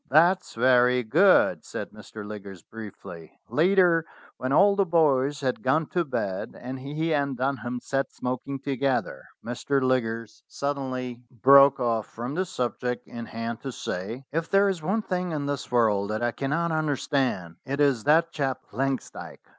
"That's 0.09 0.55
very 0.55 1.03
good," 1.03 1.63
said 1.63 1.91
Mr. 1.91 2.25
Liggers 2.27 2.63
briefly. 2.67 3.39
Later, 3.49 4.03
when 4.37 4.51
all 4.51 4.75
the 4.75 4.83
boys 4.83 5.41
had 5.41 5.61
gone 5.61 5.85
to 5.91 6.03
bed, 6.03 6.55
and 6.59 6.79
he 6.79 7.13
and 7.13 7.37
Dunham 7.37 7.77
sat 7.83 8.11
smoking 8.11 8.57
together, 8.59 9.25
Mr. 9.45 9.79
Liggers 9.79 10.41
sud 10.47 10.77
240 10.77 11.13
STORIES 11.13 11.19
WITHOUT 11.19 11.25
TEARS 11.29 11.43
denly 11.43 11.43
broke 11.43 11.79
off 11.79 12.07
from 12.07 12.33
the 12.33 12.45
subject 12.45 13.07
in 13.07 13.27
hand 13.27 13.61
to 13.61 13.71
say: 13.71 14.25
"If 14.31 14.49
there 14.49 14.69
is 14.69 14.81
one 14.81 15.03
thing 15.03 15.33
in 15.33 15.45
this 15.45 15.71
world 15.71 16.09
that 16.09 16.23
I 16.23 16.31
cannot 16.31 16.71
under 16.71 16.95
stand, 16.95 17.57
it 17.63 17.79
is 17.79 18.05
that 18.05 18.31
chap 18.31 18.63
Langsdyke." 18.71 19.49